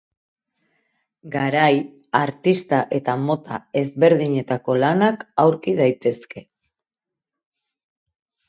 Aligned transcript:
Garai, 1.35 1.73
artista 2.19 2.79
eta 2.99 3.15
mota 3.27 3.59
ezberdinetako 3.83 4.79
lanak 4.85 5.25
aurki 5.45 5.77
daitezke. 5.83 6.47